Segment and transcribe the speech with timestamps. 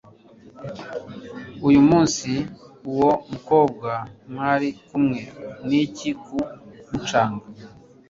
[1.67, 2.31] uyu munsi
[2.89, 3.91] uwo mukobwa
[4.31, 5.19] mwari kumwe
[5.67, 6.37] niki ku
[6.89, 7.45] mucanga